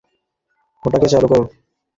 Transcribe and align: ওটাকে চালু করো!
ওটাকে 0.83 1.07
চালু 1.11 1.27
করো! 1.31 1.43